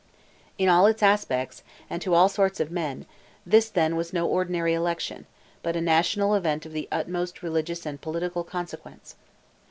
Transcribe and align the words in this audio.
In 0.57 0.67
all 0.67 0.87
its 0.87 1.03
aspects, 1.03 1.61
and 1.87 2.01
to 2.01 2.15
all 2.15 2.27
sorts 2.27 2.59
of 2.59 2.71
men, 2.71 3.05
this, 3.45 3.69
then, 3.69 3.95
was 3.95 4.11
no 4.11 4.25
ordinary 4.27 4.73
election, 4.73 5.27
but 5.61 5.75
a 5.75 5.79
national 5.81 6.33
event 6.33 6.65
of 6.65 6.71
the 6.73 6.87
utmost 6.91 7.43
religious 7.43 7.85
and 7.85 8.01
political 8.01 8.43
consequence. 8.43 9.13